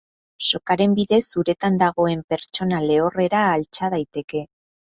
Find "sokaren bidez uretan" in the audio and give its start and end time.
0.45-1.77